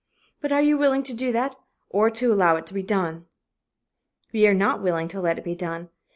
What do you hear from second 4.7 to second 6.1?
willing to let it be done.